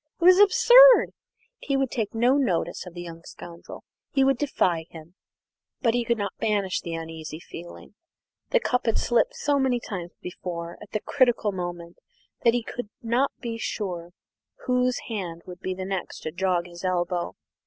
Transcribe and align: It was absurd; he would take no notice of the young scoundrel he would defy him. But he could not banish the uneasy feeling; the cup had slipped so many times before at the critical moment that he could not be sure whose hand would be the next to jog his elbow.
It 0.19 0.23
was 0.25 0.39
absurd; 0.39 1.11
he 1.59 1.77
would 1.77 1.91
take 1.91 2.15
no 2.15 2.33
notice 2.35 2.87
of 2.87 2.95
the 2.95 3.03
young 3.03 3.21
scoundrel 3.23 3.83
he 4.11 4.23
would 4.23 4.39
defy 4.39 4.87
him. 4.89 5.13
But 5.81 5.93
he 5.93 6.03
could 6.03 6.17
not 6.17 6.35
banish 6.39 6.81
the 6.81 6.95
uneasy 6.95 7.39
feeling; 7.39 7.93
the 8.49 8.59
cup 8.59 8.87
had 8.87 8.97
slipped 8.97 9.35
so 9.35 9.59
many 9.59 9.79
times 9.79 10.13
before 10.19 10.79
at 10.81 10.89
the 10.93 11.01
critical 11.01 11.51
moment 11.51 11.97
that 12.43 12.55
he 12.55 12.63
could 12.63 12.89
not 13.03 13.29
be 13.41 13.59
sure 13.59 14.09
whose 14.65 14.97
hand 15.07 15.43
would 15.45 15.59
be 15.59 15.75
the 15.75 15.85
next 15.85 16.21
to 16.21 16.31
jog 16.31 16.65
his 16.65 16.83
elbow. 16.83 17.35